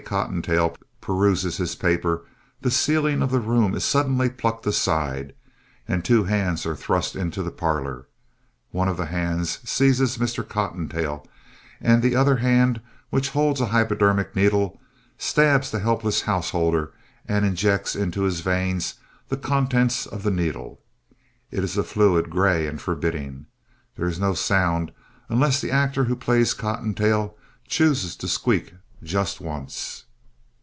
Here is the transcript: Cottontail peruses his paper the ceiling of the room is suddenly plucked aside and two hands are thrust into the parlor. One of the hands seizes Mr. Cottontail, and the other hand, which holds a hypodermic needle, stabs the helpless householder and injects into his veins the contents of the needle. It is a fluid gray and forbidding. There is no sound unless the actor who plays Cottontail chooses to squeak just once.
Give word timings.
Cottontail 0.03 0.75
peruses 0.99 1.55
his 1.57 1.75
paper 1.75 2.25
the 2.59 2.71
ceiling 2.71 3.21
of 3.21 3.29
the 3.31 3.39
room 3.39 3.75
is 3.75 3.85
suddenly 3.85 4.29
plucked 4.29 4.65
aside 4.65 5.33
and 5.87 6.03
two 6.03 6.23
hands 6.25 6.65
are 6.65 6.75
thrust 6.75 7.15
into 7.15 7.41
the 7.43 7.51
parlor. 7.51 8.07
One 8.71 8.87
of 8.89 8.97
the 8.97 9.05
hands 9.05 9.59
seizes 9.63 10.17
Mr. 10.17 10.45
Cottontail, 10.45 11.25
and 11.79 12.01
the 12.01 12.15
other 12.15 12.37
hand, 12.37 12.81
which 13.11 13.29
holds 13.29 13.61
a 13.61 13.67
hypodermic 13.67 14.35
needle, 14.35 14.81
stabs 15.19 15.69
the 15.71 15.79
helpless 15.79 16.23
householder 16.23 16.93
and 17.27 17.45
injects 17.45 17.95
into 17.95 18.23
his 18.23 18.39
veins 18.41 18.95
the 19.29 19.37
contents 19.37 20.05
of 20.07 20.23
the 20.23 20.31
needle. 20.31 20.81
It 21.51 21.63
is 21.63 21.77
a 21.77 21.83
fluid 21.83 22.29
gray 22.31 22.65
and 22.67 22.81
forbidding. 22.81 23.45
There 23.95 24.07
is 24.07 24.19
no 24.19 24.33
sound 24.33 24.91
unless 25.29 25.61
the 25.61 25.71
actor 25.71 26.05
who 26.05 26.15
plays 26.17 26.53
Cottontail 26.55 27.37
chooses 27.67 28.15
to 28.17 28.27
squeak 28.27 28.73
just 29.03 29.41
once. 29.41 30.03